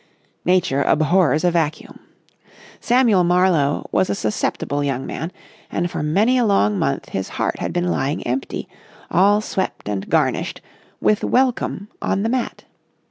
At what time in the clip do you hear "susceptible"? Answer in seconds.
4.15-4.83